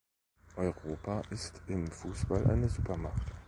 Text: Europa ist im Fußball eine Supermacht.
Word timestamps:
Europa 0.57 1.21
ist 1.29 1.61
im 1.67 1.85
Fußball 1.85 2.49
eine 2.49 2.67
Supermacht. 2.67 3.35